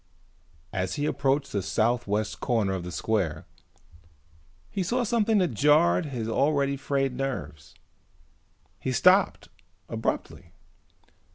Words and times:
As 0.73 0.95
he 0.95 1.05
approached 1.05 1.51
the 1.51 1.61
south 1.61 2.07
west 2.07 2.39
corner 2.39 2.73
of 2.73 2.83
the 2.83 2.91
square 2.91 3.45
he 4.67 4.81
saw 4.81 5.03
something 5.03 5.37
that 5.37 5.53
jarred 5.53 6.07
his 6.07 6.27
already 6.27 6.75
frayed 6.75 7.13
nerves. 7.15 7.75
He 8.79 8.93
stopped 8.93 9.49
abruptly. 9.87 10.53